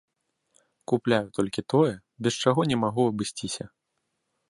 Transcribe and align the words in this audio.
Купляю 0.91 1.27
толькі 1.37 1.65
тое, 1.73 1.93
без 2.27 2.33
чаго 2.47 2.61
не 2.73 2.83
магу 2.85 3.01
абысціся. 3.15 3.65